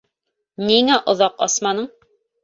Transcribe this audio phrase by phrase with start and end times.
[0.69, 1.85] —Ниңә оҙаҡ асманың?